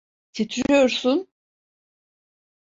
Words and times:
Titriyorsun. 0.33 1.27